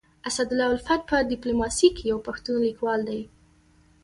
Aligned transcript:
اسدالله 0.29 0.67
الفت 0.75 1.01
په 1.09 1.15
ډيپلوماسي 1.31 1.87
کي 1.95 2.03
يو 2.11 2.17
پښتون 2.27 2.55
ليکوال 2.67 3.01
دی. 3.09 3.21